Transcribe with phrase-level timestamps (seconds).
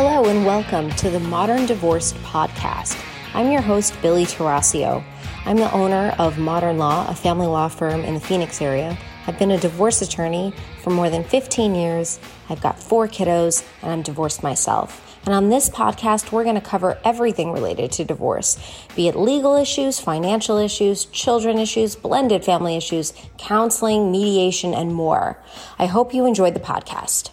[0.00, 3.04] Hello and welcome to the Modern Divorce Podcast.
[3.34, 5.02] I'm your host, Billie Tarascio.
[5.44, 8.96] I'm the owner of Modern Law, a family law firm in the Phoenix area.
[9.26, 12.20] I've been a divorce attorney for more than 15 years.
[12.48, 15.18] I've got four kiddos and I'm divorced myself.
[15.26, 18.56] And on this podcast, we're going to cover everything related to divorce
[18.94, 25.42] be it legal issues, financial issues, children issues, blended family issues, counseling, mediation, and more.
[25.76, 27.30] I hope you enjoyed the podcast.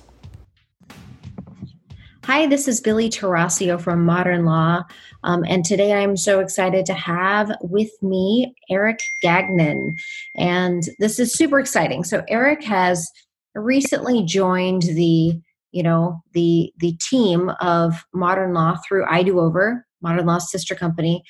[2.26, 4.82] Hi, this is Billie Tarascio from Modern Law.
[5.24, 9.96] Um, and today I'm so excited to have with me Eric Gagnon.
[10.34, 12.04] And this is super exciting.
[12.04, 13.08] So, Eric has
[13.54, 15.40] recently joined the
[15.72, 20.76] you know the the team of modern law through i do over modern law sister
[20.76, 21.24] company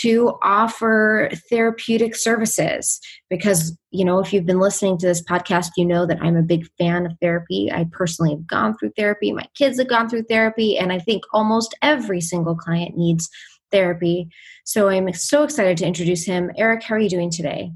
[0.00, 3.00] to offer therapeutic services.
[3.28, 6.42] Because you know if you've been listening to this podcast you know that i'm a
[6.42, 7.70] big fan of therapy.
[7.72, 9.32] I personally have gone through therapy.
[9.32, 10.78] My kids have gone through therapy.
[10.78, 13.28] And i think almost every single client needs
[13.70, 14.28] therapy.
[14.64, 16.50] So i'm so excited to introduce him.
[16.56, 17.72] Eric how are you doing today?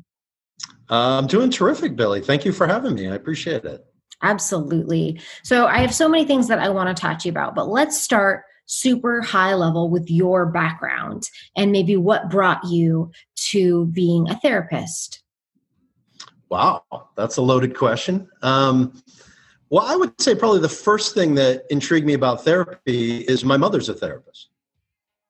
[0.88, 2.20] I'm doing terrific billie.
[2.20, 3.08] Thank you for having me.
[3.08, 3.84] I appreciate it.
[4.22, 5.20] Absolutely.
[5.42, 7.68] So I have so many things that I want to talk to you about, but
[7.68, 14.28] let's start super high level with your background and maybe what brought you to being
[14.28, 15.22] a therapist.
[16.48, 16.84] Wow,
[17.16, 18.28] that's a loaded question.
[18.42, 19.02] Um,
[19.70, 23.56] well, I would say probably the first thing that intrigued me about therapy is my
[23.56, 24.48] mother's a therapist.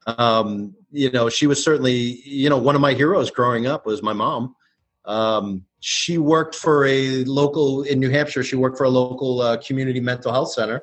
[0.07, 4.03] Um, you know, she was certainly, you know, one of my heroes growing up was
[4.03, 4.55] my mom.
[5.07, 8.43] Um, she worked for a local in New Hampshire.
[8.43, 10.83] She worked for a local uh, community mental health center.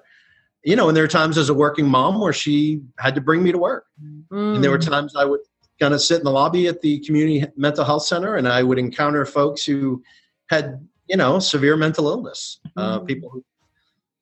[0.63, 3.43] You know, and there are times as a working mom where she had to bring
[3.43, 4.55] me to work, mm.
[4.55, 4.89] and there were mm.
[4.89, 5.41] times I would
[5.79, 8.79] kind of sit in the lobby at the community mental health center, and I would
[8.79, 10.01] encounter folks who
[10.49, 13.01] had you know severe mental illness, uh, mm.
[13.01, 13.43] uh, people who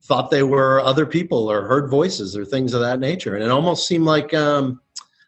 [0.04, 3.52] thought they were other people or heard voices or things of that nature, and it
[3.52, 4.82] almost seemed like um,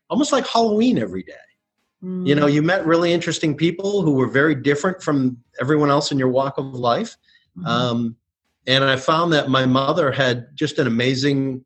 [0.09, 1.33] almost like Halloween every day
[2.03, 2.27] Mm.
[2.27, 6.19] You know, you met really interesting people who were very different from everyone else in
[6.19, 7.15] your walk of life.
[7.57, 7.67] Mm-hmm.
[7.67, 8.15] Um,
[8.67, 11.63] and I found that my mother had just an amazing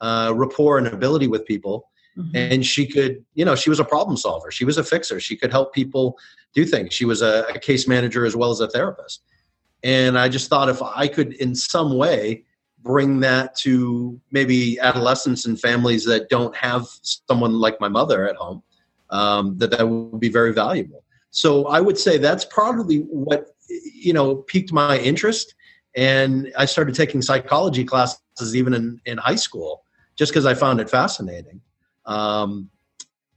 [0.00, 1.88] uh, rapport and ability with people.
[2.16, 2.36] Mm-hmm.
[2.36, 4.50] And she could, you know, she was a problem solver.
[4.50, 5.20] She was a fixer.
[5.20, 6.18] She could help people
[6.54, 6.92] do things.
[6.92, 9.22] She was a, a case manager as well as a therapist.
[9.82, 12.44] And I just thought if I could, in some way,
[12.82, 18.36] bring that to maybe adolescents and families that don't have someone like my mother at
[18.36, 18.62] home,
[19.10, 21.04] um, that that would be very valuable.
[21.30, 23.54] So I would say that's probably what
[23.94, 25.54] you know piqued my interest,
[25.96, 29.84] and I started taking psychology classes even in in high school
[30.16, 31.60] just because I found it fascinating.
[32.06, 32.70] Um,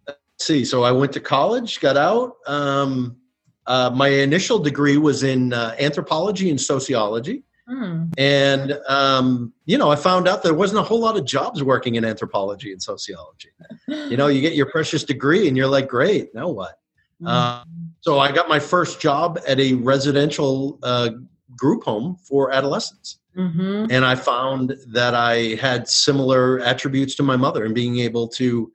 [0.08, 2.36] let's see, so I went to college, got out.
[2.46, 3.18] Um,
[3.66, 7.44] uh, my initial degree was in uh, anthropology and sociology.
[7.68, 8.06] Hmm.
[8.18, 11.96] And um, you know, I found out there wasn't a whole lot of jobs working
[11.96, 13.50] in anthropology and sociology.
[13.88, 16.80] you know, you get your precious degree, and you're like, great, now what?
[17.22, 17.28] Hmm.
[17.28, 17.64] Uh,
[18.02, 21.12] so I got my first job at a residential uh,
[21.58, 23.20] group home for adolescents.
[23.38, 23.88] Mm-hmm.
[23.90, 28.72] And I found that I had similar attributes to my mother in being able to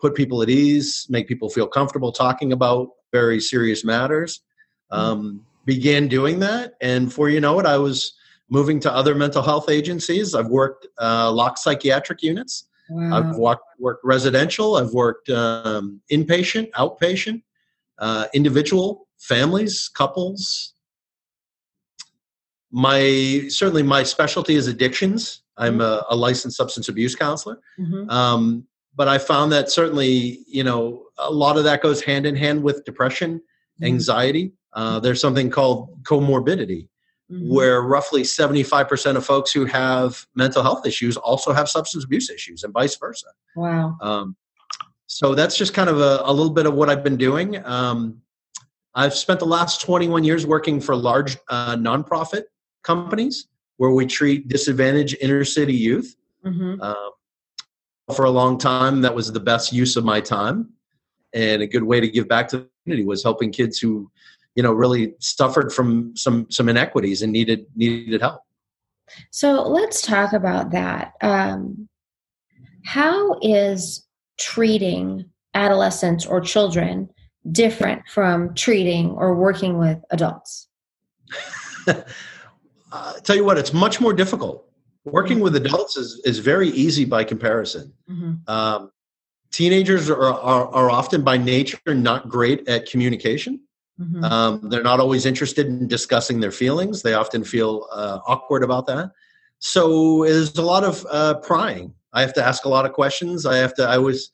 [0.00, 4.40] put people at ease, make people feel comfortable talking about very serious matters.
[4.90, 4.98] Hmm.
[4.98, 8.14] Um, began doing that, and for you know it, I was
[8.50, 10.34] moving to other mental health agencies.
[10.34, 12.66] I've worked uh, locked psychiatric units.
[12.90, 13.16] Wow.
[13.16, 14.76] I've walked, worked residential.
[14.76, 17.42] I've worked um, inpatient, outpatient,
[17.98, 20.71] uh, individual, families, couples.
[22.72, 25.42] My certainly my specialty is addictions.
[25.56, 25.82] I'm mm-hmm.
[25.82, 27.58] a, a, licensed substance abuse counselor.
[27.78, 28.08] Mm-hmm.
[28.08, 32.34] Um, but I found that certainly, you know, a lot of that goes hand in
[32.36, 33.84] hand with depression, mm-hmm.
[33.84, 34.52] anxiety.
[34.72, 36.88] Uh, there's something called comorbidity,
[37.30, 37.54] mm-hmm.
[37.54, 42.64] where roughly 75% of folks who have mental health issues also have substance abuse issues
[42.64, 43.28] and vice versa.
[43.54, 43.96] Wow.
[44.00, 44.36] Um,
[45.06, 47.62] so that's just kind of a, a, little bit of what I've been doing.
[47.66, 48.22] Um,
[48.94, 52.44] I've spent the last 21 years working for large uh, nonprofit
[52.82, 56.16] companies where we treat disadvantaged inner city youth.
[56.44, 56.80] Mm-hmm.
[56.80, 60.70] Uh, for a long time, that was the best use of my time.
[61.34, 64.10] And a good way to give back to the community was helping kids who
[64.54, 68.42] you know really suffered from some some inequities and needed needed help
[69.30, 71.88] so let's talk about that um,
[72.84, 74.06] how is
[74.38, 75.24] treating
[75.54, 77.08] adolescents or children
[77.50, 80.68] different from treating or working with adults
[82.92, 84.68] uh, tell you what it's much more difficult
[85.04, 88.34] working with adults is, is very easy by comparison mm-hmm.
[88.48, 88.90] um,
[89.50, 93.60] teenagers are, are, are often by nature not great at communication
[94.00, 94.24] Mm-hmm.
[94.24, 97.02] Um, they're not always interested in discussing their feelings.
[97.02, 99.12] They often feel uh, awkward about that.
[99.58, 101.94] so there's a lot of uh, prying.
[102.12, 103.46] I have to ask a lot of questions.
[103.46, 103.84] I have to.
[103.84, 104.30] I always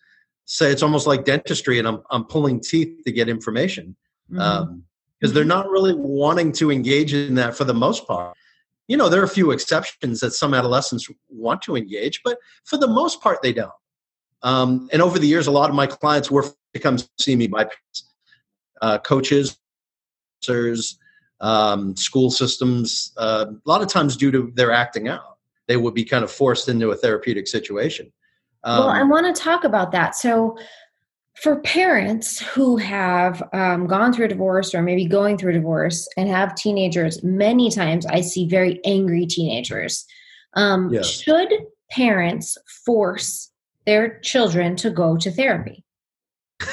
[0.47, 3.95] say it's almost like dentistry, and I'm I'm pulling teeth to get information
[4.31, 4.85] because um,
[5.23, 5.33] Mhm.
[5.35, 8.37] they're not really wanting to engage in that for the most part.
[8.89, 12.79] You know, there are a few exceptions that some adolescents want to engage, but for
[12.79, 13.71] the most part, they don't.
[14.43, 16.45] Um, and over the years, a lot of my clients were
[16.75, 18.13] to come see me by parents,
[18.81, 19.59] uh, coaches,
[21.41, 23.13] um, school systems.
[23.17, 26.31] Uh, a lot of times, due to their acting out, they would be kind of
[26.31, 28.13] forced into a therapeutic situation.
[28.65, 30.15] Um, well, I want to talk about that.
[30.15, 30.57] So,
[31.43, 36.09] for parents who have um, gone through a divorce or maybe going through a divorce
[36.17, 40.05] and have teenagers, many times I see very angry teenagers.
[40.55, 41.07] Um, Yes.
[41.07, 41.53] Should
[41.91, 43.51] parents force
[43.87, 45.85] their children to go to therapy?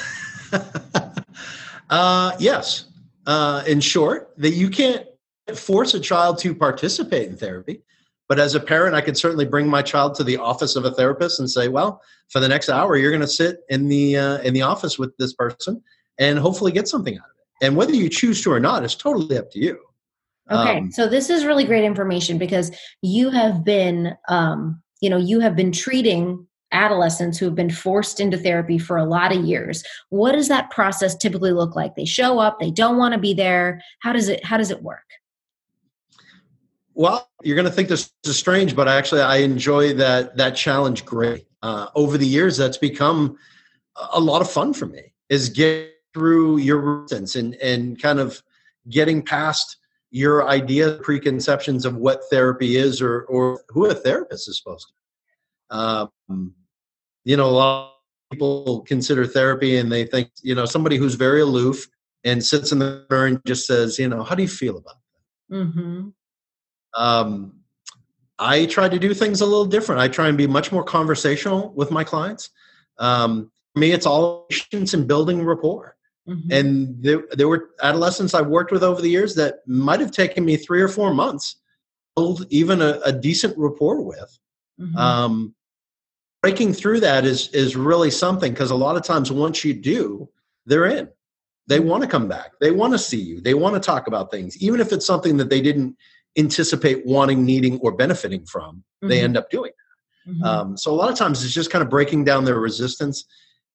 [1.90, 2.86] uh, yes.
[3.28, 5.06] Uh, in short, that you can't
[5.54, 7.84] force a child to participate in therapy.
[8.28, 10.92] But as a parent, I could certainly bring my child to the office of a
[10.92, 14.38] therapist and say, "Well, for the next hour, you're going to sit in the uh,
[14.40, 15.82] in the office with this person
[16.18, 18.96] and hopefully get something out of it." And whether you choose to or not is
[18.96, 19.80] totally up to you.
[20.52, 25.18] Okay, Um, so this is really great information because you have been, um, you know,
[25.18, 29.44] you have been treating adolescents who have been forced into therapy for a lot of
[29.44, 29.84] years.
[30.10, 31.96] What does that process typically look like?
[31.96, 33.82] They show up, they don't want to be there.
[34.02, 34.44] How does it?
[34.44, 35.06] How does it work?
[36.96, 41.06] Well, you're going to think this is strange, but actually I enjoy that that challenge
[41.06, 41.46] great.
[41.62, 43.38] Uh, over the years, that's become
[44.14, 45.14] a lot of fun for me.
[45.30, 48.42] Is get through your resistance and and kind of
[48.90, 49.78] getting past
[50.10, 55.78] your idea preconceptions of what therapy is or or who a therapist is supposed to.
[55.78, 56.54] Um,
[57.26, 61.16] you know, a lot of people consider therapy and they think you know somebody who's
[61.16, 61.90] very aloof
[62.24, 64.96] and sits in the corner and just says, you know, how do you feel about
[64.96, 65.56] it?
[65.56, 66.10] Mm-hmm.
[66.96, 67.54] Um,
[68.38, 70.02] I try to do things a little different.
[70.02, 72.50] I try and be much more conversational with my clients.
[72.98, 75.96] Um, for me, it's all patience and building rapport.
[76.28, 76.52] mm-hmm.
[76.52, 80.44] And there, there were adolescents I've worked with over the years that might have taken
[80.44, 81.60] me three or four months to
[82.16, 84.40] build even a, a decent rapport with.
[84.80, 84.96] Mhm.
[84.98, 85.56] Um,
[86.42, 90.30] breaking through that is is really something because a lot of times once you do,
[90.66, 91.10] they're in.
[91.68, 92.52] They want to come back.
[92.62, 93.42] They want to see you.
[93.42, 95.98] They want to talk about things, even if it's something that they didn't
[96.38, 98.84] anticipate wanting, needing, or benefiting from.
[99.02, 99.24] They Mhm.
[99.24, 99.72] end up doing.
[100.28, 100.44] Mhm.
[100.44, 103.26] Um, so a lot of times it's just kind of breaking down their resistance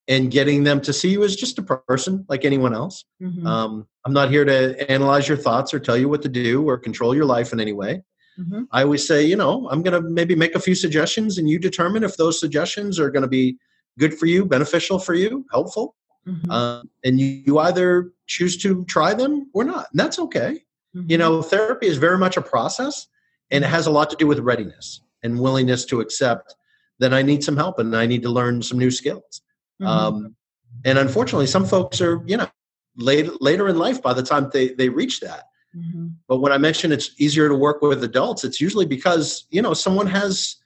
[0.08, 3.04] and getting them to see you as just a person like anyone else.
[3.22, 3.46] Mhm.
[3.46, 6.76] Um, I'm not here to analyze your thoughts or tell you what to do or
[6.76, 8.02] control your life in any way.
[8.38, 8.66] Mhm.
[8.72, 11.58] I always say, you know, I'm going to maybe make a few suggestions and you
[11.58, 13.56] determine if those suggestions are going to be
[13.98, 15.94] good for you, beneficial for you, helpful.
[16.26, 16.50] Mhm.
[16.50, 19.86] Um, and you, you either choose to try them or not.
[19.92, 20.64] And that's okay.
[20.92, 21.18] You Mhm.
[21.18, 23.06] know, therapy is very much a process
[23.50, 26.54] and it has a lot to do with readiness and willingness to accept
[26.98, 29.42] that I need some help and I need to learn some new skills.
[29.80, 29.86] Mhm.
[29.86, 30.36] Um,
[30.84, 32.48] and unfortunately, some folks are, you know,
[32.96, 35.44] late, later in life by the time they, they reach that.
[35.76, 36.14] Mhm.
[36.26, 39.72] But when I mention it's easier to work with adults, it's usually because you know
[39.72, 40.56] someone has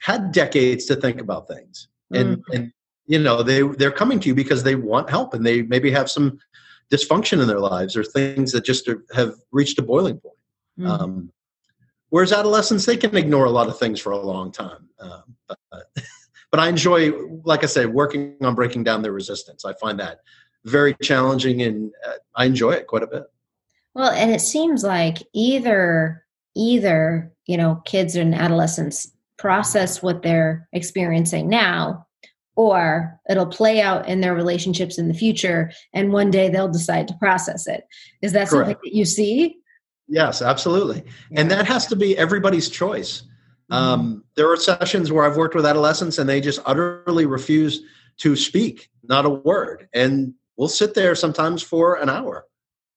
[0.00, 2.72] had decades to think about things, and and
[3.06, 6.10] you know they they're coming to you because they want help, and they maybe have
[6.10, 6.40] some
[6.90, 10.36] dysfunction in their lives or things that just are, have reached a boiling point.
[10.78, 10.88] Mhm.
[10.88, 11.32] Um,
[12.10, 14.88] whereas adolescents, they can ignore a lot of things for a long time.
[14.98, 15.58] Um, but,
[16.50, 17.12] but I enjoy,
[17.44, 19.64] like I said, working on breaking down their resistance.
[19.64, 20.20] I find that
[20.64, 23.24] very challenging, and uh, I enjoy it quite a bit.
[23.94, 26.24] Well, and it seems like either
[26.56, 32.06] either, you know, kids and adolescents process what they're experiencing now
[32.56, 37.08] or it'll play out in their relationships in the future and one day they'll decide
[37.08, 37.84] to process it.
[38.22, 39.56] Is that something that you see?
[40.08, 41.04] Yes, absolutely.
[41.32, 43.22] And that has to be everybody's choice.
[43.70, 43.74] Mhm.
[43.76, 47.82] Um, there are sessions where I've worked with adolescents and they just utterly refuse
[48.18, 49.88] to speak, not a word.
[49.92, 52.46] And we'll sit there sometimes for an hour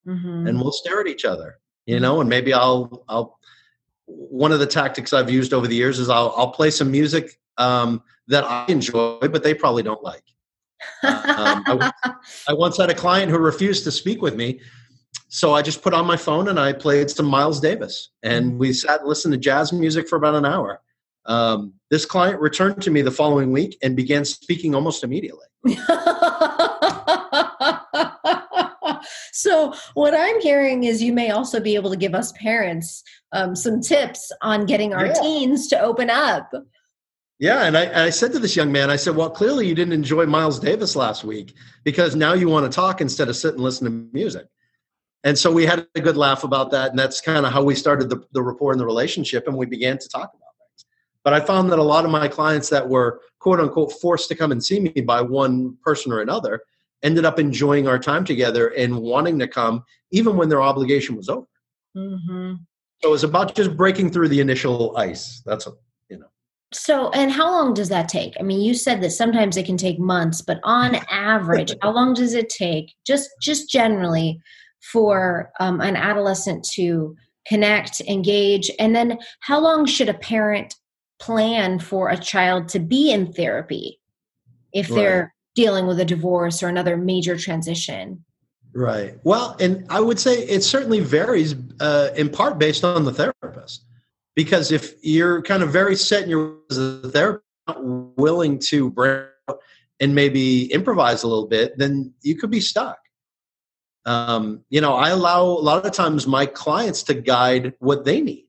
[0.05, 0.47] Mhm.
[0.47, 3.39] and we'll stare at each other, you know, and maybe I'll, I'll,
[4.05, 7.39] one of the tactics I've used over the years is I'll, I'll play some music
[7.57, 10.23] um, that I enjoy, but they probably don't like.
[11.03, 11.91] um, I,
[12.49, 14.59] I once had a client who refused to speak with me.
[15.29, 18.09] So I just put on my phone and I played some Miles Davis.
[18.23, 20.81] And we sat and listened to jazz music for about an hour.
[21.25, 25.45] Um, this client returned to me the following week and began speaking almost immediately.
[29.33, 33.55] so what i'm hearing is you may also be able to give us parents um,
[33.55, 35.13] some tips on getting our Yeah.
[35.21, 36.51] teens to open up
[37.39, 37.65] Yeah.
[37.65, 40.25] And I, I said to this young man, I said, Well, clearly you didn't enjoy
[40.25, 41.53] Miles Davis last week
[41.84, 44.48] because now you want to talk instead of sit and listen to music.
[45.24, 46.91] And so we had a good laugh about that.
[46.91, 49.48] And that's kind of how we started the, the rapport and the relationship.
[49.48, 50.86] And we began to talk about things.
[51.24, 54.36] But I found that a lot of my clients that were quote unquote forced to
[54.36, 56.62] come and see me by one person or another
[57.03, 61.29] ended up enjoying our time together and wanting to come even when their obligation was
[61.29, 61.46] over.
[61.96, 62.56] Mm-hmm.
[63.01, 65.41] So it was about just breaking through the initial ice.
[65.46, 65.77] That's know.
[66.74, 68.36] So, and how long does that take?
[68.39, 72.13] I mean, you said that sometimes it can take months, but on average, how long
[72.13, 74.39] does it take, just just generally,
[74.91, 77.15] for um, an adolescent to
[77.47, 80.75] connect, engage, and then how long should a parent
[81.19, 84.00] plan for a child to be in therapy
[84.74, 88.24] if they're dealing with a divorce or another major transition?
[88.74, 89.15] Right.
[89.24, 93.87] Well, and I would say it certainly varies uh, in part based on the therapist.
[94.38, 99.25] Because if you're kind of very set in your therapist, not willing to break
[100.00, 103.00] and maybe improvise a little bit, then you could be stuck.
[104.06, 108.22] Um, you know, I allow a lot of times my clients to guide what they
[108.22, 108.46] need.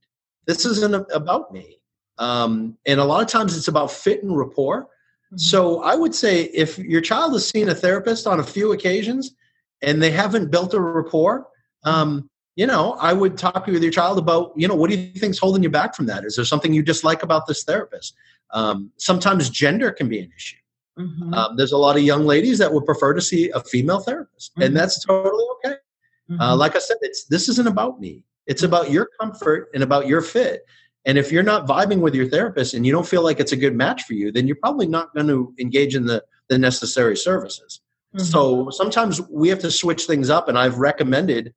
[0.46, 1.80] This isn't about me.
[2.18, 4.82] Um, and a lot of times it's about fit and rapport.
[4.84, 5.38] Mm-hmm.
[5.38, 9.34] So I would say if your child has seen a therapist on a few occasions,
[9.80, 11.46] and they haven't built a rapport,
[11.84, 15.12] um, you know, I would talk with your child about, you know, what do you
[15.12, 16.24] think's holding you back from that?
[16.24, 18.16] Is there something you dislike about this therapist?
[18.50, 20.56] Um, sometimes gender can be an issue.
[20.98, 21.34] Mm-hmm.
[21.34, 24.50] Um, there's a lot of young ladies that would prefer to see a female therapist,
[24.52, 24.62] mm-hmm.
[24.62, 25.74] and that's totally okay.
[25.74, 26.40] Uh, mm-hmm.
[26.40, 28.24] Uh, like I said, it's this isn't about me.
[28.48, 30.66] It's about your comfort and about your fit.
[31.04, 33.56] And if you're not vibing with your therapist and you don't feel like it's a
[33.56, 37.16] good match for you, then you're probably not going to engage in the the necessary
[37.16, 37.82] services.
[38.16, 38.24] Mm-hmm.
[38.24, 41.54] So sometimes we have to switch things up, and I've recommended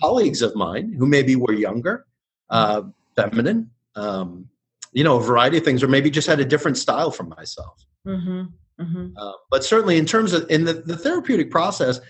[0.00, 2.06] colleagues of mine who maybe were younger,
[2.50, 2.82] uh,
[3.16, 4.48] feminine, um,
[4.92, 7.84] you know, a variety of things, or maybe just had a different style from myself.
[8.06, 8.42] Mm-hmm.
[8.82, 9.08] Mm-hmm.
[9.16, 12.00] Uh, but certainly, in terms of in the, the therapeutic process,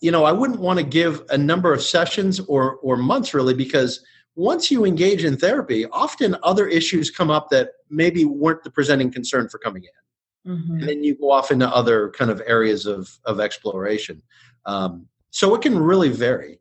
[0.00, 3.54] you know, I wouldn't want to give a number of sessions or or months really
[3.54, 4.04] because
[4.34, 9.10] once you engage in therapy, often other issues come up that maybe weren't the presenting
[9.10, 10.52] concern for coming in.
[10.52, 10.78] Mm-hmm.
[10.78, 14.22] And then you go off into other kind of areas of, of exploration.
[14.66, 16.58] Um, so it can really vary.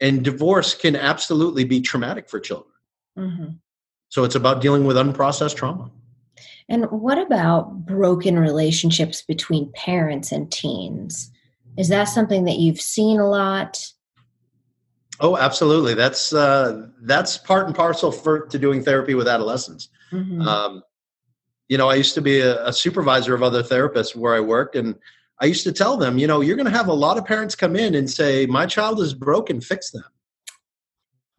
[0.00, 2.72] And divorce can absolutely be traumatic for children.
[3.18, 3.48] Mm-hmm.
[4.08, 5.90] So it's about dealing with unprocessed trauma.
[6.68, 11.30] And what about broken relationships between parents and teens?
[11.76, 13.84] Is that something that you've seen a lot?
[15.20, 15.94] Oh, absolutely.
[15.94, 19.88] That's uh, that's part and parcel for to doing therapy with adolescents.
[20.12, 20.42] Mm-hmm.
[20.42, 20.82] Um,
[21.68, 24.76] you know, I used to be a, a supervisor of other therapists where I worked,
[24.76, 24.94] and
[25.40, 27.54] I used to tell them, you know, you're going to have a lot of parents
[27.54, 30.04] come in and say, my child is broken, fix them.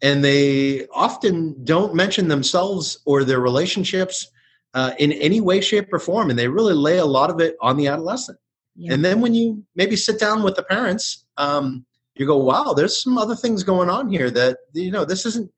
[0.01, 4.27] And they often don't mention themselves or their relationships
[4.73, 6.31] uh, in any way, shape, or form.
[6.31, 8.39] And they really lay a lot of it on the adolescent.
[8.75, 8.93] Yeah.
[8.93, 13.01] And then when you maybe sit down with the parents, um, you go, wow, there's
[13.01, 15.51] some other things going on here that, you know, this isn't.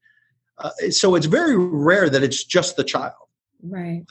[0.57, 3.13] Uh, so it's very rare that it's just the child.
[3.61, 4.03] Right.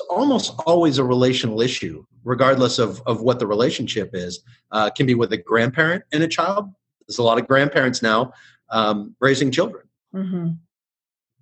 [0.00, 4.40] It's almost always a relational issue, regardless of, of what the relationship is.
[4.72, 6.70] Uh, can be with a grandparent and a child.
[7.06, 8.32] There's a lot of grandparents now
[8.70, 9.86] um, raising children.
[10.14, 10.50] Mm-hmm.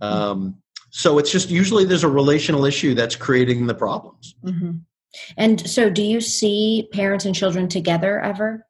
[0.01, 0.57] Um,
[0.91, 4.35] so it's just usually there's a relational issue that's creating the problems.
[4.45, 4.79] Mm-hmm.
[5.37, 8.67] And so, do you see parents and children together ever?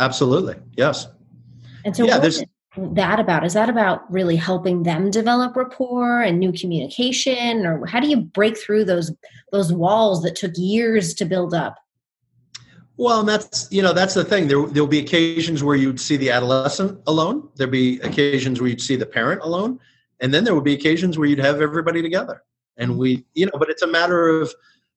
[0.00, 1.08] Absolutely, yes.
[1.84, 2.42] And so, yeah, there's
[2.76, 3.44] that about?
[3.44, 8.18] Is that about really helping them develop rapport and new communication, or how do you
[8.18, 9.12] break through those
[9.52, 11.76] those walls that took years to build up?
[12.98, 14.48] Well, and that's you know that's the thing.
[14.48, 17.48] There there'll be occasions where you'd see the adolescent alone.
[17.56, 19.78] There'll be occasions where you'd see the parent alone,
[20.20, 22.42] and then there would be occasions where you'd have everybody together.
[22.78, 24.52] And we, you know, but it's a matter of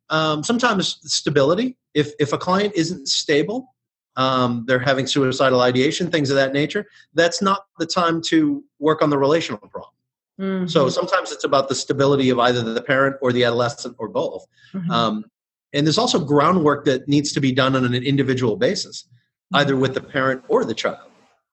[0.09, 1.77] um, sometimes stability.
[1.93, 3.73] If if a client isn't stable,
[4.15, 9.01] um, they're having suicidal ideation, things of that nature, that's not the time to work
[9.01, 9.93] on the relational problem.
[10.39, 10.67] Mm-hmm.
[10.67, 14.45] So sometimes it's about the stability of either the parent or the adolescent or both.
[14.73, 14.91] Mm-hmm.
[14.91, 15.25] Um,
[15.73, 19.05] and there's also groundwork that needs to be done on an individual basis,
[19.53, 21.11] either with the parent or the child,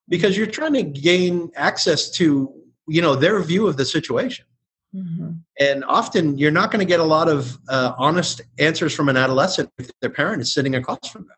[0.08, 2.52] because you're trying to gain access to
[2.88, 4.46] you know their view of the situation.
[4.94, 5.32] Mm-hmm.
[5.60, 9.16] And often you're not going to get a lot of uh, honest answers from an
[9.16, 11.36] adolescent if their parent is sitting across from them.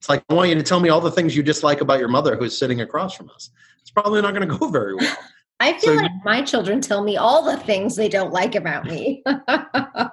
[0.00, 2.08] It's like, I want you to tell me all the things you dislike about your
[2.08, 3.50] mother who's sitting across from us.
[3.82, 5.14] It's probably not going to go very well.
[5.60, 8.86] I feel so, like my children tell me all the things they don't like about
[8.86, 9.22] me.
[9.26, 10.10] well,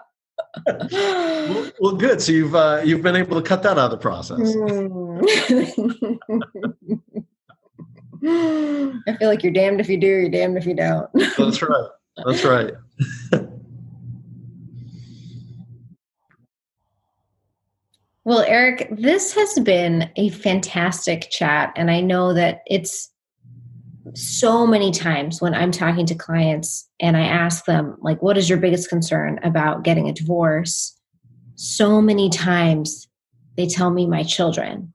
[1.79, 2.21] well, good.
[2.21, 4.39] So you've uh, you've been able to cut that out of the process.
[9.07, 11.09] I feel like you're damned if you do, you're damned if you don't.
[11.37, 11.89] That's right.
[12.25, 12.73] That's right.
[18.27, 21.71] Well, Eric, this has been a fantastic chat.
[21.77, 23.09] And I know that it's
[24.15, 28.49] so many times when I'm talking to clients and I ask them, like, what is
[28.49, 30.93] your biggest concern about getting a divorce?
[31.55, 33.07] So many times
[33.55, 34.93] they tell me my children.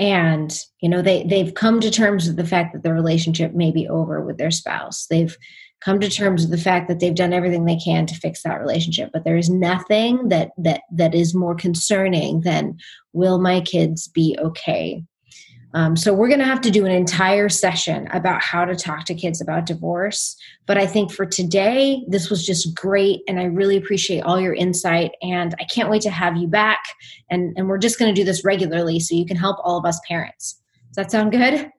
[0.00, 3.70] And, you know, they, they've come to terms with the fact that the relationship may
[3.70, 5.06] be over with their spouse.
[5.06, 5.36] They've
[5.80, 8.60] come to terms with the fact that they've done everything they can to fix that
[8.60, 12.76] relationship but there is nothing that that that is more concerning than
[13.12, 15.02] will my kids be okay
[15.72, 19.04] um, so we're going to have to do an entire session about how to talk
[19.04, 20.36] to kids about divorce
[20.66, 24.54] but i think for today this was just great and i really appreciate all your
[24.54, 26.82] insight and i can't wait to have you back
[27.30, 29.84] and and we're just going to do this regularly so you can help all of
[29.84, 31.70] us parents does that sound good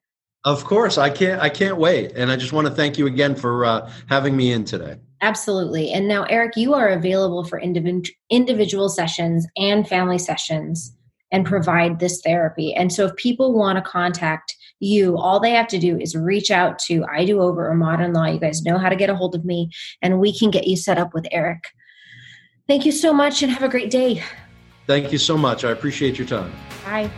[0.43, 1.39] of course, I can't.
[1.39, 4.51] I can't wait, and I just want to thank you again for uh, having me
[4.51, 4.95] in today.
[5.21, 5.91] Absolutely.
[5.91, 10.97] And now, Eric, you are available for individ- individual sessions and family sessions,
[11.31, 12.73] and provide this therapy.
[12.73, 16.51] And so, if people want to contact you, all they have to do is reach
[16.51, 18.25] out to I Do Over or Modern Law.
[18.25, 19.69] You guys know how to get a hold of me,
[20.01, 21.63] and we can get you set up with Eric.
[22.67, 24.23] Thank you so much, and have a great day.
[24.87, 25.63] Thank you so much.
[25.63, 26.51] I appreciate your time.
[26.83, 27.09] Bye.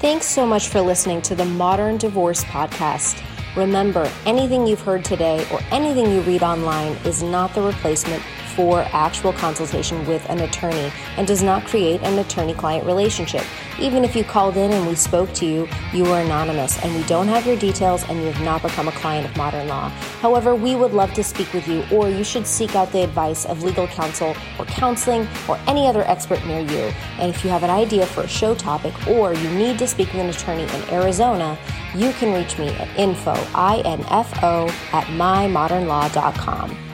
[0.00, 3.22] Thanks so much for listening to the Modern Divorce Podcast.
[3.56, 8.82] Remember, anything you've heard today or anything you read online is not the replacement for
[8.92, 13.44] actual consultation with an attorney and does not create an attorney client relationship.
[13.78, 17.02] Even if you called in and we spoke to you, you are anonymous and we
[17.04, 19.88] don't have your details and you have not become a client of modern law.
[20.20, 23.44] However, we would love to speak with you, or you should seek out the advice
[23.46, 26.92] of legal counsel or counseling or any other expert near you.
[27.18, 30.12] And if you have an idea for a show topic or you need to speak
[30.12, 31.58] with an attorney in Arizona,
[31.94, 36.91] you can reach me at info, I-N-F-O, at mymodernlaw.com.